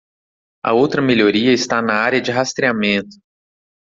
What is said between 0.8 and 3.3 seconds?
melhoria está na área de rastreamento.